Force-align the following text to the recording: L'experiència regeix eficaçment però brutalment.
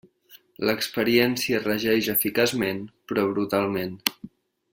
L'experiència 0.69 1.59
regeix 1.65 2.09
eficaçment 2.15 2.81
però 3.13 3.27
brutalment. 3.37 3.95